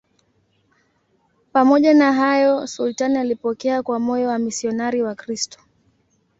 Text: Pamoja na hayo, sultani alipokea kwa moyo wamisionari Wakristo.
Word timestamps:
Pamoja 1.53 1.93
na 1.93 2.13
hayo, 2.13 2.67
sultani 2.67 3.17
alipokea 3.17 3.83
kwa 3.83 3.99
moyo 3.99 4.29
wamisionari 4.29 5.01
Wakristo. 5.01 5.59